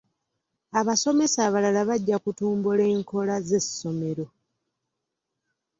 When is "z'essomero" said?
3.47-4.25